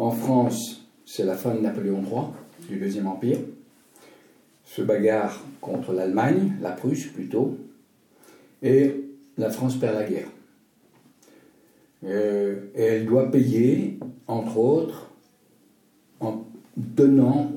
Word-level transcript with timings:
En 0.00 0.12
France, 0.12 0.88
c'est 1.04 1.26
la 1.26 1.36
fin 1.36 1.54
de 1.54 1.60
Napoléon 1.60 2.02
III, 2.02 2.70
du 2.70 2.78
Deuxième 2.78 3.06
Empire, 3.06 3.36
se 4.64 4.80
bagarre 4.80 5.44
contre 5.60 5.92
l'Allemagne, 5.92 6.54
la 6.62 6.70
Prusse 6.70 7.08
plutôt, 7.08 7.58
et 8.62 9.04
la 9.36 9.50
France 9.50 9.76
perd 9.76 9.96
la 9.96 10.08
guerre. 10.08 10.28
Euh, 12.04 12.70
et 12.74 12.82
elle 12.82 13.04
doit 13.04 13.30
payer, 13.30 13.98
entre 14.26 14.56
autres, 14.56 15.10
en 16.20 16.46
donnant 16.78 17.52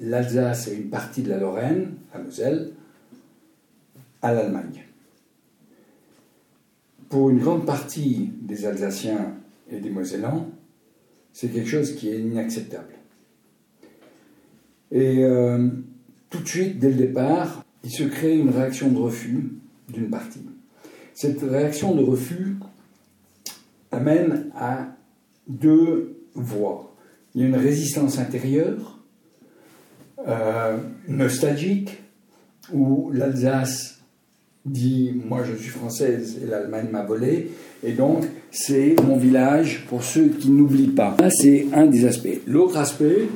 l'Alsace 0.00 0.68
et 0.68 0.76
une 0.76 0.88
partie 0.88 1.20
de 1.20 1.28
la 1.28 1.36
Lorraine, 1.36 1.96
la 2.14 2.20
Moselle, 2.20 2.72
à 4.22 4.32
l'Allemagne. 4.32 4.82
Pour 7.10 7.28
une 7.28 7.40
grande 7.40 7.66
partie 7.66 8.30
des 8.40 8.64
Alsaciens 8.64 9.34
et 9.70 9.78
des 9.78 9.90
Mosellans, 9.90 10.48
c'est 11.32 11.48
quelque 11.48 11.68
chose 11.68 11.94
qui 11.94 12.08
est 12.08 12.20
inacceptable. 12.20 12.94
Et 14.90 15.24
euh, 15.24 15.68
tout 16.30 16.40
de 16.40 16.48
suite, 16.48 16.78
dès 16.78 16.90
le 16.90 16.96
départ, 16.96 17.64
il 17.84 17.90
se 17.90 18.04
crée 18.04 18.36
une 18.36 18.50
réaction 18.50 18.90
de 18.90 18.98
refus 18.98 19.52
d'une 19.88 20.10
partie. 20.10 20.46
Cette 21.14 21.42
réaction 21.42 21.94
de 21.94 22.02
refus 22.02 22.56
amène 23.90 24.50
à 24.54 24.88
deux 25.48 26.16
voies. 26.34 26.94
Il 27.34 27.40
y 27.40 27.44
a 27.44 27.48
une 27.48 27.56
résistance 27.56 28.18
intérieure, 28.18 28.98
euh, 30.26 30.78
nostalgique, 31.08 32.02
où 32.72 33.10
l'Alsace 33.12 34.01
dit 34.64 35.12
Moi 35.28 35.44
je 35.44 35.54
suis 35.54 35.70
française 35.70 36.38
et 36.42 36.46
l'Allemagne 36.46 36.88
m'a 36.90 37.02
volé, 37.02 37.50
et 37.82 37.92
donc 37.92 38.24
c'est 38.50 38.96
mon 39.02 39.16
village 39.16 39.84
pour 39.88 40.02
ceux 40.02 40.28
qui 40.28 40.50
n'oublient 40.50 40.88
pas. 40.88 41.16
C'est 41.30 41.66
un 41.72 41.86
des 41.86 42.06
aspects. 42.06 42.40
L'autre 42.46 42.76
aspect, 42.76 43.28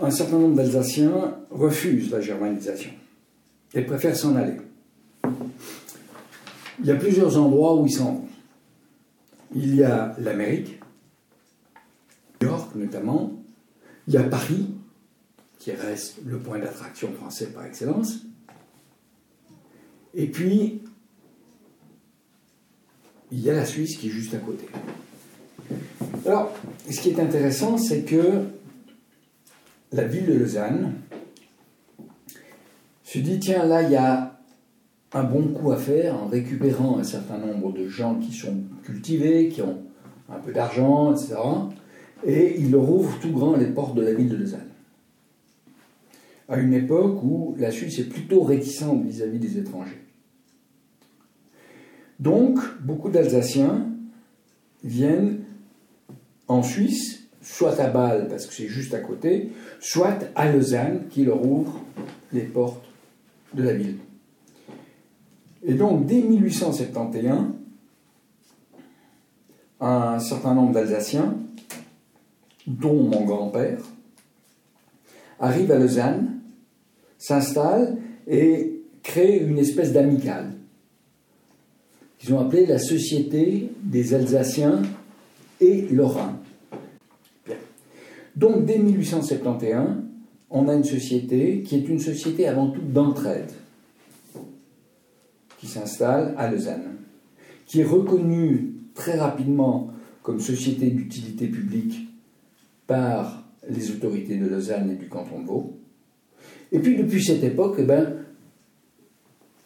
un 0.00 0.10
certain 0.10 0.38
nombre 0.38 0.56
d'Alsaciens 0.56 1.36
refusent 1.50 2.10
la 2.10 2.20
germanisation 2.20 2.90
et 3.74 3.82
préfèrent 3.82 4.16
s'en 4.16 4.36
aller. 4.36 4.56
Il 6.80 6.86
y 6.86 6.90
a 6.90 6.94
plusieurs 6.94 7.36
endroits 7.36 7.76
où 7.76 7.86
ils 7.86 7.92
s'en 7.92 8.12
vont. 8.12 8.28
Il 9.54 9.74
y 9.74 9.82
a 9.82 10.14
l'Amérique, 10.18 10.78
New 12.40 12.48
York 12.48 12.70
notamment, 12.76 13.32
il 14.06 14.14
y 14.14 14.16
a 14.16 14.22
Paris, 14.22 14.70
qui 15.58 15.72
reste 15.72 16.18
le 16.24 16.38
point 16.38 16.58
d'attraction 16.58 17.12
français 17.12 17.46
par 17.46 17.64
excellence, 17.64 18.20
et 20.18 20.26
puis 20.26 20.82
il 23.30 23.40
y 23.40 23.48
a 23.48 23.54
la 23.54 23.64
Suisse 23.64 23.96
qui 23.96 24.08
est 24.08 24.10
juste 24.10 24.34
à 24.34 24.38
côté. 24.38 24.66
Alors, 26.26 26.52
ce 26.90 27.00
qui 27.00 27.10
est 27.10 27.20
intéressant, 27.20 27.78
c'est 27.78 28.02
que 28.02 28.42
la 29.92 30.04
ville 30.04 30.26
de 30.26 30.34
Lausanne 30.34 30.94
se 33.04 33.18
dit, 33.18 33.38
tiens, 33.38 33.64
là, 33.64 33.82
il 33.82 33.92
y 33.92 33.96
a 33.96 34.40
un 35.12 35.22
bon 35.22 35.48
coup 35.48 35.70
à 35.70 35.76
faire 35.76 36.20
en 36.20 36.26
récupérant 36.26 36.98
un 36.98 37.04
certain 37.04 37.38
nombre 37.38 37.72
de 37.72 37.88
gens 37.88 38.16
qui 38.16 38.32
sont 38.32 38.56
cultivés, 38.82 39.48
qui 39.48 39.62
ont 39.62 39.82
un 40.28 40.38
peu 40.38 40.52
d'argent, 40.52 41.14
etc. 41.14 41.36
Et 42.26 42.58
il 42.58 42.72
leur 42.72 42.90
ouvre 42.90 43.18
tout 43.20 43.30
grand 43.30 43.56
les 43.56 43.68
portes 43.68 43.94
de 43.94 44.02
la 44.02 44.14
ville 44.14 44.28
de 44.28 44.36
Lausanne. 44.36 44.68
À 46.48 46.58
une 46.58 46.72
époque 46.72 47.22
où 47.22 47.54
la 47.58 47.70
Suisse 47.70 48.00
est 48.00 48.08
plutôt 48.08 48.42
réticente 48.42 49.04
vis-à-vis 49.04 49.38
des 49.38 49.58
étrangers. 49.58 50.07
Donc, 52.18 52.58
beaucoup 52.80 53.10
d'Alsaciens 53.10 53.86
viennent 54.82 55.40
en 56.48 56.62
Suisse, 56.62 57.20
soit 57.42 57.78
à 57.78 57.88
Bâle, 57.88 58.28
parce 58.28 58.46
que 58.46 58.52
c'est 58.52 58.66
juste 58.66 58.94
à 58.94 58.98
côté, 58.98 59.52
soit 59.80 60.18
à 60.34 60.50
Lausanne, 60.50 61.02
qui 61.10 61.24
leur 61.24 61.44
ouvre 61.44 61.80
les 62.32 62.42
portes 62.42 62.84
de 63.54 63.62
la 63.62 63.74
ville. 63.74 63.98
Et 65.64 65.74
donc, 65.74 66.06
dès 66.06 66.20
1871, 66.22 67.52
un 69.80 70.18
certain 70.18 70.54
nombre 70.54 70.72
d'Alsaciens, 70.72 71.36
dont 72.66 73.02
mon 73.04 73.24
grand-père, 73.24 73.78
arrivent 75.38 75.70
à 75.70 75.78
Lausanne, 75.78 76.40
s'installent 77.16 77.96
et 78.26 78.82
créent 79.02 79.38
une 79.38 79.58
espèce 79.58 79.92
d'amicale 79.92 80.57
qu'ils 82.18 82.34
ont 82.34 82.40
appelée 82.40 82.66
la 82.66 82.78
Société 82.78 83.70
des 83.82 84.14
Alsaciens 84.14 84.82
et 85.60 85.82
Lorrains. 85.90 86.38
Donc 88.36 88.64
dès 88.64 88.78
1871, 88.78 90.02
on 90.50 90.68
a 90.68 90.74
une 90.74 90.84
société 90.84 91.62
qui 91.62 91.76
est 91.76 91.88
une 91.88 91.98
société 91.98 92.46
avant 92.46 92.70
tout 92.70 92.80
d'entraide, 92.80 93.50
qui 95.58 95.66
s'installe 95.66 96.34
à 96.36 96.50
Lausanne, 96.50 96.96
qui 97.66 97.80
est 97.80 97.84
reconnue 97.84 98.74
très 98.94 99.18
rapidement 99.18 99.90
comme 100.22 100.40
société 100.40 100.90
d'utilité 100.90 101.48
publique 101.48 102.08
par 102.86 103.44
les 103.68 103.90
autorités 103.90 104.36
de 104.36 104.46
Lausanne 104.46 104.90
et 104.90 104.96
du 104.96 105.08
canton 105.08 105.40
de 105.40 105.46
Vaud. 105.46 105.78
Et 106.72 106.78
puis 106.78 106.96
depuis 106.96 107.22
cette 107.22 107.42
époque, 107.42 107.76
eh 107.78 107.84
ben, 107.84 108.14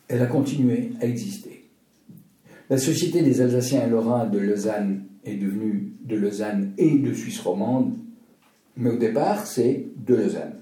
elle 0.09 0.23
a 0.23 0.27
continué 0.27 0.91
à 1.01 1.07
exister. 1.07 1.62
La 2.71 2.79
Société 2.79 3.23
des 3.23 3.41
Alsaciens 3.41 3.87
et 3.87 3.91
Lorrains 3.91 4.27
de 4.27 4.39
Lausanne 4.39 5.05
est 5.25 5.37
devenue 5.37 5.93
de 6.05 6.17
Lausanne 6.17 6.73
et 6.79 6.99
de 6.99 7.13
Suisse 7.13 7.41
romande, 7.41 7.95
mais 8.77 8.91
au 8.91 8.97
départ, 8.97 9.47
c'est 9.47 9.87
de 9.97 10.15
Lausanne. 10.15 10.55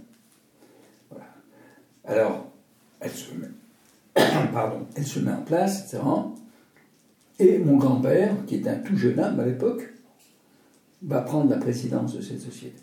Alors, 2.04 2.50
elle 3.00 3.10
se, 3.10 3.32
met, 3.34 3.48
pardon, 4.52 4.86
elle 4.96 5.06
se 5.06 5.20
met 5.20 5.32
en 5.32 5.42
place, 5.42 5.84
etc. 5.84 6.02
Et 7.38 7.58
mon 7.58 7.76
grand-père, 7.76 8.34
qui 8.46 8.56
est 8.56 8.68
un 8.68 8.76
tout 8.76 8.96
jeune 8.96 9.20
homme 9.20 9.38
à 9.40 9.46
l'époque, 9.46 9.88
va 11.02 11.22
prendre 11.22 11.48
la 11.48 11.56
présidence 11.56 12.16
de 12.16 12.22
cette 12.22 12.40
société. 12.40 12.82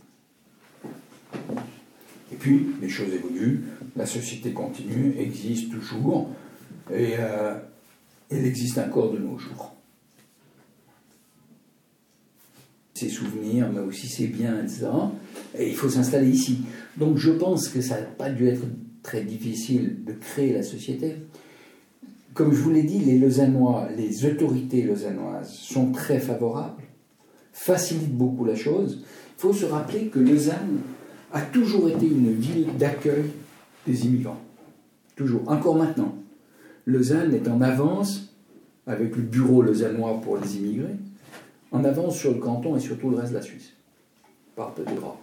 Et 2.32 2.36
puis, 2.36 2.68
les 2.82 2.90
choses 2.90 3.14
évoluent, 3.14 3.64
la 3.96 4.06
société 4.06 4.52
continue, 4.52 5.16
existe 5.18 5.72
toujours, 5.72 6.30
et 6.92 7.16
euh, 7.20 7.56
elle 8.30 8.46
existe 8.46 8.78
encore 8.78 9.12
de 9.12 9.20
nos 9.20 9.38
jours. 9.38 9.74
Ses 12.94 13.10
souvenirs, 13.10 13.70
mais 13.72 13.80
aussi 13.80 14.08
ses 14.08 14.28
biens, 14.28 14.64
etc. 14.64 14.88
Et 15.58 15.70
il 15.70 15.76
faut 15.76 15.90
s'installer 15.90 16.30
ici. 16.30 16.60
Donc 16.98 17.18
je 17.18 17.32
pense 17.32 17.70
que 17.70 17.82
ça 17.82 18.02
n'a 18.02 18.08
pas 18.08 18.30
dû 18.30 18.48
être 18.48 18.66
très 19.04 19.22
difficile 19.22 20.04
de 20.04 20.14
créer 20.14 20.52
la 20.52 20.64
société. 20.64 21.16
Comme 22.34 22.54
je 22.54 22.62
vous 22.62 22.72
l'ai 22.72 22.84
dit, 22.84 23.00
les 23.00 23.18
Lausannois, 23.18 23.88
les 23.96 24.26
autorités 24.26 24.84
lausannoises 24.84 25.54
sont 25.54 25.92
très 25.92 26.20
favorables, 26.20 26.84
facilitent 27.52 28.16
beaucoup 28.16 28.46
la 28.46 28.56
chose. 28.56 29.04
Il 29.38 29.42
faut 29.42 29.54
se 29.54 29.66
rappeler 29.66 30.08
que 30.08 30.20
Lausanne 30.20 30.82
a 31.34 31.42
toujours 31.42 31.90
été 31.90 32.06
une 32.06 32.34
ville 32.34 32.68
d'accueil 32.78 33.26
des 33.88 34.06
immigrants. 34.06 34.42
Toujours, 35.16 35.50
encore 35.50 35.78
maintenant. 35.78 36.16
Lausanne 36.88 37.34
est 37.34 37.50
en 37.50 37.60
avance, 37.60 38.34
avec 38.88 39.18
le 39.18 39.22
bureau 39.22 39.62
lausannois 39.62 40.22
pour 40.22 40.38
les 40.38 40.56
immigrés, 40.56 40.96
en 41.72 41.84
avance 41.84 42.18
sur 42.18 42.32
le 42.32 42.40
canton 42.40 42.78
et 42.78 42.80
sur 42.80 42.98
tout 42.98 43.10
le 43.10 43.18
reste 43.18 43.34
de 43.34 43.38
la 43.38 43.44
Suisse. 43.44 43.74
Par 44.56 44.74
peu 44.74 44.84
de 44.84 44.96
bras. 44.96 45.20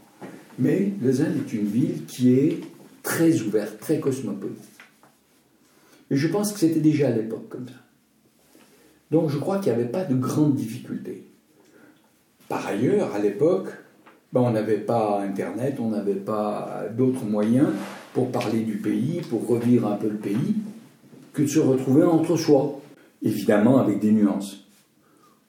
Mais 0.59 0.93
Lausanne 1.03 1.35
est 1.39 1.53
une 1.55 1.65
ville 1.65 2.05
qui 2.05 2.35
est 2.35 2.61
très 3.03 3.41
ouverte, 3.41 3.81
très 3.81 3.99
cosmopolite. 3.99 4.63
Et 6.11 6.17
je 6.17 6.29
pense 6.29 6.53
que 6.53 6.59
c'était 6.59 6.81
déjà 6.81 7.09
à 7.09 7.13
l'époque 7.13 7.49
comme 7.49 7.67
ça. 7.67 7.75
Donc 9.11 9.31
je 9.31 9.39
crois 9.39 9.59
qu'il 9.59 9.73
n'y 9.73 9.81
avait 9.81 9.91
pas 9.91 10.05
de 10.05 10.15
grandes 10.15 10.55
difficultés. 10.55 11.25
Par 12.47 12.67
ailleurs, 12.67 13.15
à 13.15 13.19
l'époque, 13.19 13.69
ben, 14.35 14.43
on 14.43 14.51
n'avait 14.51 14.79
pas 14.79 15.23
Internet, 15.23 15.77
on 15.81 15.89
n'avait 15.89 16.13
pas 16.13 16.85
d'autres 16.95 17.25
moyens 17.25 17.69
pour 18.13 18.31
parler 18.31 18.61
du 18.61 18.77
pays, 18.77 19.23
pour 19.31 19.47
revivre 19.47 19.91
un 19.91 19.97
peu 19.97 20.09
le 20.09 20.17
pays, 20.17 20.57
que 21.35 21.43
de 21.43 21.47
se 21.49 21.59
retrouver 21.59 22.05
entre 22.05 22.37
soi, 22.37 22.81
évidemment 23.23 23.79
avec 23.79 24.01
des 24.01 24.13
nuances. 24.13 24.65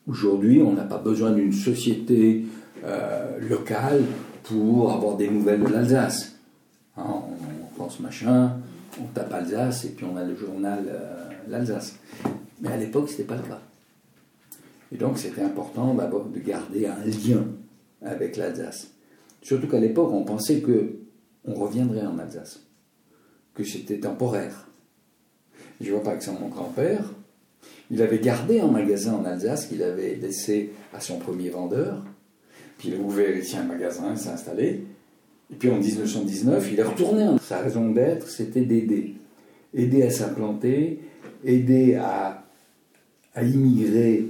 Aujourd'hui, 0.08 0.62
on 0.62 0.74
n'a 0.74 0.84
pas 0.84 0.98
besoin 0.98 1.32
d'une 1.32 1.54
société 1.54 2.46
euh, 2.84 3.40
locale 3.40 4.04
pour 4.44 4.92
avoir 4.92 5.16
des 5.16 5.30
nouvelles 5.30 5.64
de 5.64 5.68
l'Alsace. 5.68 6.36
Hein, 6.98 7.04
on 7.08 7.78
pense 7.78 8.00
machin, 8.00 8.58
on 9.00 9.06
tape 9.14 9.32
Alsace 9.32 9.86
et 9.86 9.90
puis 9.90 10.06
on 10.12 10.18
a 10.18 10.24
le 10.24 10.36
journal 10.36 10.86
euh, 10.88 11.30
l'Alsace. 11.48 11.98
Mais 12.62 12.70
à 12.70 12.78
l'époque, 12.78 13.08
ce 13.08 13.14
n'était 13.14 13.24
pas 13.24 13.36
le 13.36 13.44
cas. 13.44 13.62
Et 14.92 14.98
donc, 14.98 15.18
c'était 15.18 15.42
important 15.42 15.94
d'abord 15.94 16.26
de 16.26 16.40
garder 16.40 16.88
un 16.88 17.04
lien 17.06 17.46
avec 18.04 18.38
l'Alsace. 18.38 18.92
Surtout 19.42 19.68
qu'à 19.68 19.80
l'époque, 19.80 20.12
on 20.12 20.24
pensait 20.24 20.62
que 20.62 20.96
on 21.48 21.54
reviendrait 21.54 22.06
en 22.06 22.18
Alsace, 22.18 22.62
que 23.54 23.64
c'était 23.64 24.00
temporaire. 24.00 24.68
Je 25.82 25.92
vois 25.92 26.04
par 26.04 26.14
exemple 26.14 26.42
mon 26.42 26.50
grand-père, 26.50 27.04
il 27.92 28.02
avait 28.02 28.20
gardé 28.20 28.60
un 28.60 28.68
magasin 28.68 29.14
en 29.14 29.26
Alsace 29.26 29.68
qu'il 29.68 29.84
avait 29.84 30.16
laissé 30.16 30.72
à 30.94 31.00
son 31.00 31.20
premier 31.20 31.50
vendeur. 31.50 32.04
Puis 32.78 32.90
il 32.90 32.96
a 32.96 32.98
ouvert 32.98 33.36
ici 33.38 33.56
un 33.58 33.64
magasin, 33.64 34.12
il 34.12 34.18
s'est 34.18 34.30
installé. 34.30 34.84
Et 35.52 35.56
puis 35.56 35.70
en 35.70 35.78
1919, 35.78 36.70
il 36.72 36.80
est 36.80 36.84
retourné. 36.84 37.28
Sa 37.42 37.60
raison 37.60 37.92
d'être, 37.92 38.28
c'était 38.28 38.62
d'aider. 38.62 39.16
Aider 39.74 40.04
à 40.04 40.10
s'implanter, 40.10 41.00
aider 41.44 41.96
à, 41.96 42.44
à 43.36 43.44
immigrer 43.44 44.26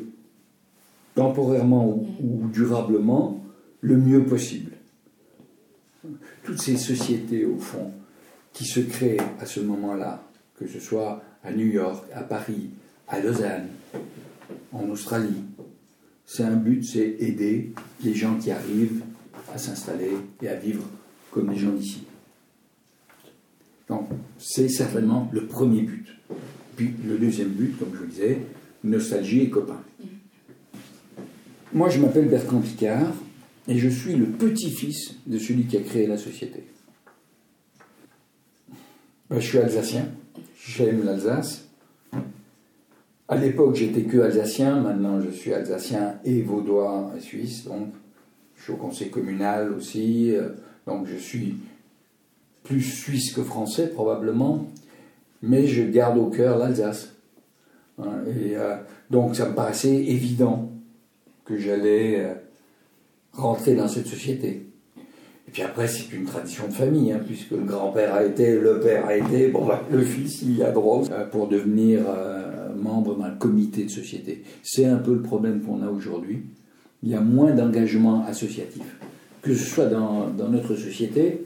temporairement 1.13 1.87
ou, 2.21 2.47
durablement 2.49 3.41
le 3.81 3.97
mieux 3.97 4.25
possible. 4.25 4.71
Toutes 6.43 6.61
ces 6.61 6.77
sociétés, 6.77 7.45
au 7.45 7.57
fond, 7.57 7.91
qui 8.53 8.65
se 8.65 8.79
créent 8.81 9.21
à 9.39 9.45
ce 9.45 9.59
moment-là, 9.61 10.23
que 10.59 10.67
ce 10.67 10.79
soit 10.79 11.23
à 11.45 11.51
New 11.51 11.67
York, 11.67 12.05
à 12.13 12.21
Paris, 12.21 12.69
à 13.07 13.19
Lausanne, 13.19 13.67
en 14.73 14.89
Australie, 14.89 15.43
c'est 16.25 16.43
un 16.43 16.55
but, 16.55 16.83
c'est 16.83 17.17
aider 17.19 17.71
les 18.03 18.13
gens 18.13 18.35
qui 18.37 18.51
arrivent 18.51 19.03
à 19.53 19.57
s'installer 19.57 20.11
et 20.41 20.47
à 20.47 20.55
vivre 20.55 20.83
comme 21.31 21.51
les 21.51 21.57
gens 21.57 21.71
d'ici. 21.71 22.03
Donc, 23.87 24.09
c'est 24.39 24.69
certainement 24.69 25.29
le 25.31 25.45
premier 25.45 25.83
but. 25.83 26.07
Puis 26.75 26.93
le 27.05 27.17
deuxième 27.17 27.49
but, 27.49 27.77
comme 27.77 27.93
je 27.93 27.99
vous 27.99 28.07
disais, 28.07 28.39
nostalgie 28.83 29.41
et 29.41 29.49
copains. 29.49 29.81
Moi, 31.73 31.89
je 31.89 31.99
m'appelle 31.99 32.27
Bertrand 32.27 32.61
Picard 32.61 33.13
et 33.67 33.77
je 33.77 33.89
suis 33.89 34.15
le 34.15 34.25
petit-fils 34.25 35.15
de 35.27 35.37
celui 35.37 35.65
qui 35.65 35.77
a 35.77 35.81
créé 35.81 36.07
la 36.07 36.17
société. 36.17 36.63
Ben, 39.29 39.39
je 39.39 39.45
suis 39.45 39.57
alsacien, 39.57 40.07
j'aime 40.57 41.03
l'Alsace. 41.03 41.65
À 43.27 43.37
l'époque, 43.37 43.75
j'étais 43.75 44.03
que 44.03 44.19
alsacien, 44.19 44.79
maintenant 44.81 45.19
je 45.19 45.31
suis 45.31 45.51
alsacien 45.51 46.19
et 46.23 46.41
vaudois 46.41 47.11
et 47.17 47.19
suisse, 47.19 47.63
donc 47.63 47.89
je 48.55 48.63
suis 48.63 48.73
au 48.73 48.77
conseil 48.77 49.09
communal 49.09 49.73
aussi, 49.73 50.35
euh, 50.35 50.49
donc 50.85 51.07
je 51.07 51.15
suis 51.15 51.55
plus 52.63 52.81
suisse 52.81 53.33
que 53.33 53.41
français 53.41 53.87
probablement, 53.87 54.67
mais 55.41 55.65
je 55.65 55.83
garde 55.83 56.17
au 56.19 56.27
cœur 56.27 56.59
l'Alsace. 56.59 57.15
Hein, 57.97 58.23
et 58.27 58.55
euh, 58.57 58.75
donc 59.09 59.35
ça 59.35 59.49
me 59.49 59.55
paraissait 59.55 59.95
évident 59.95 60.71
que 61.45 61.57
j'allais 61.57 62.19
euh, 62.19 62.33
rentrer 63.33 63.75
dans 63.75 63.87
cette 63.87 64.07
société. 64.07 64.67
Puis 65.55 65.63
après, 65.63 65.87
c'est 65.87 66.11
une 66.11 66.25
tradition 66.25 66.67
de 66.67 66.73
famille, 66.73 67.13
hein, 67.13 67.21
puisque 67.25 67.51
le 67.51 67.63
grand-père 67.63 68.13
a 68.13 68.25
été, 68.25 68.59
le 68.59 68.81
père 68.81 69.05
a 69.05 69.15
été, 69.15 69.47
bon, 69.47 69.65
bah, 69.65 69.81
le 69.89 70.01
fils, 70.01 70.41
il 70.41 70.61
a 70.61 70.71
droit 70.71 71.01
euh, 71.09 71.25
pour 71.27 71.47
devenir 71.47 72.01
membre 72.75 73.15
d'un 73.17 73.29
comité 73.31 73.85
de 73.85 73.89
société. 73.89 74.43
C'est 74.63 74.83
un 74.83 74.97
peu 74.97 75.13
le 75.13 75.21
problème 75.21 75.61
qu'on 75.61 75.81
a 75.81 75.87
aujourd'hui. 75.87 76.43
Il 77.03 77.09
y 77.09 77.15
a 77.15 77.21
moins 77.21 77.51
d'engagement 77.51 78.25
associatif, 78.25 78.83
que 79.41 79.55
ce 79.55 79.63
soit 79.63 79.85
dans, 79.85 80.27
dans 80.27 80.49
notre 80.49 80.75
société 80.75 81.45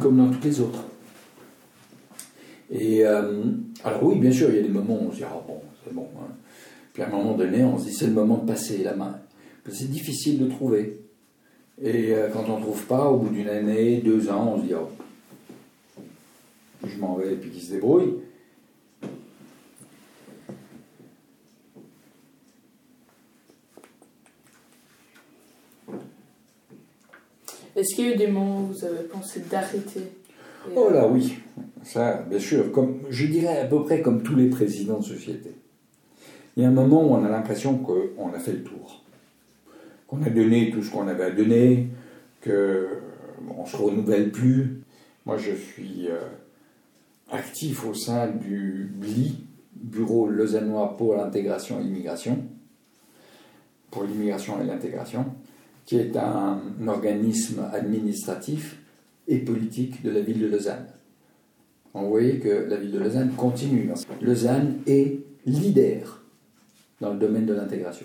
comme 0.00 0.16
dans 0.16 0.30
toutes 0.30 0.46
les 0.46 0.58
autres. 0.58 0.82
Et 2.70 3.04
euh, 3.04 3.42
alors 3.84 4.02
oui, 4.02 4.18
bien 4.18 4.32
sûr, 4.32 4.48
il 4.48 4.56
y 4.56 4.60
a 4.60 4.62
des 4.62 4.70
moments 4.70 4.98
où 4.98 5.08
on 5.08 5.12
se 5.12 5.16
dit, 5.16 5.24
ah 5.24 5.44
bon, 5.46 5.60
c'est 5.84 5.92
bon. 5.92 6.08
Hein. 6.22 6.32
Puis 6.94 7.02
à 7.02 7.08
un 7.08 7.10
moment 7.10 7.36
donné, 7.36 7.62
on 7.64 7.78
se 7.78 7.84
dit, 7.84 7.92
c'est 7.92 8.06
le 8.06 8.14
moment 8.14 8.38
de 8.38 8.46
passer 8.46 8.82
la 8.82 8.96
main. 8.96 9.18
C'est 9.70 9.90
difficile 9.90 10.38
de 10.38 10.46
trouver. 10.46 11.07
Et 11.82 12.12
euh, 12.12 12.28
quand 12.32 12.44
on 12.48 12.58
ne 12.58 12.62
trouve 12.62 12.84
pas, 12.86 13.06
au 13.08 13.18
bout 13.18 13.28
d'une 13.28 13.48
année, 13.48 13.98
deux 13.98 14.28
ans, 14.30 14.54
on 14.54 14.60
se 14.60 14.66
dit, 14.66 14.74
oh, 14.74 14.88
je 16.84 16.98
m'en 16.98 17.14
vais, 17.14 17.34
et 17.34 17.36
puis 17.36 17.50
qu'il 17.50 17.62
se 17.62 17.72
débrouille. 17.72 18.14
Est-ce 27.76 27.94
qu'il 27.94 28.06
y 28.06 28.08
a 28.08 28.14
eu 28.14 28.16
des 28.16 28.26
moments 28.26 28.62
où 28.62 28.72
vous 28.72 28.84
avez 28.84 29.04
pensé 29.04 29.40
d'arrêter 29.48 30.02
Oh 30.74 30.90
là 30.90 31.06
oui, 31.06 31.38
ça, 31.84 32.24
bien 32.28 32.40
sûr, 32.40 32.72
comme, 32.72 33.02
je 33.08 33.26
dirais 33.26 33.60
à 33.60 33.66
peu 33.66 33.84
près 33.84 34.02
comme 34.02 34.24
tous 34.24 34.34
les 34.34 34.48
présidents 34.48 34.98
de 34.98 35.04
société. 35.04 35.52
Il 36.56 36.64
y 36.64 36.66
a 36.66 36.68
un 36.68 36.72
moment 36.72 37.04
où 37.04 37.14
on 37.14 37.24
a 37.24 37.28
l'impression 37.28 37.78
qu'on 37.78 38.32
a 38.34 38.38
fait 38.40 38.50
le 38.50 38.64
tour, 38.64 39.04
qu'on 40.08 40.22
a 40.22 40.30
donné 40.30 40.70
tout 40.70 40.82
ce 40.82 40.90
qu'on 40.90 41.06
avait 41.06 41.24
à 41.24 41.30
donner, 41.30 41.88
qu'on 42.42 42.50
ne 42.50 43.66
se 43.66 43.76
renouvelle 43.76 44.32
plus. 44.32 44.80
Moi, 45.24 45.36
je 45.36 45.52
suis 45.52 46.08
euh, 46.08 46.18
actif 47.30 47.86
au 47.86 47.94
sein 47.94 48.26
du 48.28 48.90
BLI, 48.94 49.44
Bureau 49.76 50.28
lausannois 50.28 50.96
pour 50.96 51.14
l'intégration 51.14 51.78
et 51.78 51.84
l'immigration, 51.84 52.38
pour 53.92 54.02
l'immigration 54.02 54.60
et 54.60 54.64
l'intégration 54.64 55.26
qui 55.88 55.96
est 55.96 56.18
un 56.18 56.60
organisme 56.86 57.64
administratif 57.72 58.76
et 59.26 59.38
politique 59.38 60.02
de 60.02 60.10
la 60.10 60.20
ville 60.20 60.38
de 60.38 60.46
Lausanne. 60.46 60.84
On 61.94 62.08
voyez 62.10 62.38
que 62.40 62.66
la 62.68 62.76
ville 62.76 62.92
de 62.92 62.98
Lausanne 62.98 63.32
continue. 63.32 63.90
Lausanne 64.20 64.80
est 64.86 65.18
leader 65.46 66.22
dans 67.00 67.14
le 67.14 67.18
domaine 67.18 67.46
de 67.46 67.54
l'intégration, 67.54 68.04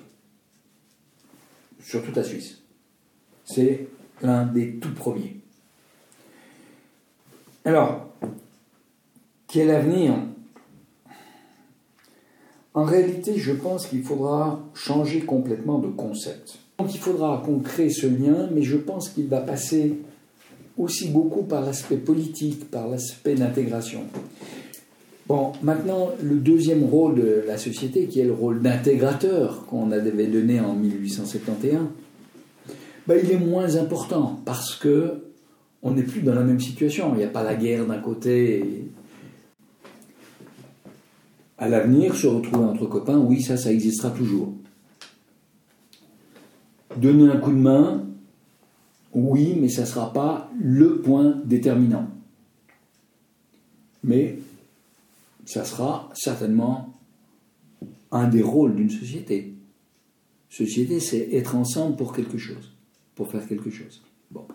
sur 1.94 2.04
toute 2.04 2.16
la 2.16 2.24
Suisse. 2.24 2.58
C'est 3.46 3.86
l'un 4.24 4.48
des 4.48 4.78
tout 4.78 4.96
premiers. 4.96 5.36
Alors, 7.66 8.08
quel 9.48 9.70
avenir? 9.70 10.16
En 12.74 12.84
réalité, 12.84 13.38
je 13.38 13.52
pense 13.52 13.86
qu'il 13.86 14.02
faudra 14.02 14.60
changer 14.74 15.22
complètement 15.22 15.78
de 15.78 15.90
concept. 15.90 16.58
Donc 16.80 16.96
il 16.96 17.00
faudra 17.00 17.44
qu'on 17.46 17.60
crée 17.60 17.92
ce 17.92 18.08
lien, 18.08 18.50
mais 18.52 18.64
je 18.64 18.78
pense 18.78 19.10
qu'il 19.10 19.28
va 19.28 19.42
passer 19.42 19.94
aussi 20.80 21.10
beaucoup 21.10 21.44
par 21.44 21.62
l'aspect 21.62 21.98
politique, 21.98 22.72
par 22.72 22.88
l'aspect 22.88 23.36
d'intégration. 23.36 24.06
Maintenant, 25.62 26.10
le 26.22 26.36
deuxième 26.36 26.84
rôle 26.84 27.16
de 27.16 27.44
la 27.48 27.58
société, 27.58 28.06
qui 28.06 28.20
est 28.20 28.26
le 28.26 28.34
rôle 28.34 28.62
d'intégrateur 28.62 29.66
qu'on 29.66 29.92
avait 29.92 30.28
donné 30.28 30.60
en 30.60 30.74
1871, 30.74 31.88
ben, 33.08 33.20
il 33.24 33.32
est 33.32 33.40
moins 33.40 33.76
important 33.76 34.40
parce 34.46 34.76
que 34.76 35.24
on 35.82 35.92
n'est 35.92 36.04
plus 36.04 36.22
dans 36.22 36.34
la 36.34 36.44
même 36.44 36.60
situation. 36.60 37.14
Il 37.14 37.18
n'y 37.18 37.24
a 37.24 37.28
pas 37.28 37.44
la 37.44 37.56
guerre 37.56 37.86
d'un 37.86 38.00
côté. 38.00 38.86
À 41.58 41.68
l'avenir, 41.68 42.16
se 42.16 42.28
retrouver 42.28 42.66
entre 42.66 42.86
copains, 42.86 43.18
oui, 43.18 43.42
ça, 43.42 43.58
ça 43.58 43.72
existera 43.72 44.12
toujours. 44.12 44.54
Donner 46.98 47.32
un 47.32 47.38
coup 47.38 47.52
de 47.52 47.58
main, 47.58 48.06
oui, 49.14 49.58
mais 49.60 49.70
ça 49.70 49.82
ne 49.82 49.88
sera 49.88 50.14
pas 50.14 50.50
le 50.60 50.98
point 50.98 51.42
déterminant. 51.46 52.08
Mais 54.04 54.38
ça 55.46 55.66
sera 55.66 56.10
certainement 56.14 56.94
un 58.12 58.28
des 58.28 58.42
rôles 58.42 58.76
d'une 58.76 58.90
société. 58.90 59.56
Société, 60.50 61.00
c'est 61.00 61.34
être 61.34 61.56
ensemble 61.56 61.96
pour 61.96 62.14
quelque 62.14 62.38
chose, 62.38 62.74
pour 63.16 63.30
faire 63.30 63.48
quelque 63.48 63.70
chose. 63.70 64.04
Bon. 64.30 64.48